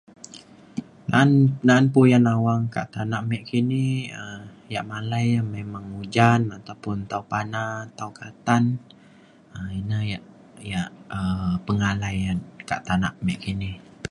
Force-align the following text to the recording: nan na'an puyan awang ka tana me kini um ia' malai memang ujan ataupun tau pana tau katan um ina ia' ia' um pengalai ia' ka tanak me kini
nan 1.13 1.29
na'an 1.67 1.85
puyan 1.93 2.25
awang 2.35 2.63
ka 2.75 2.81
tana 2.93 3.17
me 3.29 3.37
kini 3.49 3.85
um 4.21 4.43
ia' 4.71 4.87
malai 4.91 5.27
memang 5.55 5.85
ujan 6.01 6.41
ataupun 6.57 6.97
tau 7.11 7.23
pana 7.31 7.63
tau 7.97 8.09
katan 8.19 8.63
um 9.55 9.69
ina 9.79 9.97
ia' 10.09 10.25
ia' 10.69 10.91
um 11.17 11.51
pengalai 11.65 12.15
ia' 12.25 12.41
ka 12.69 12.75
tanak 12.87 13.13
me 13.25 13.33
kini 13.43 13.71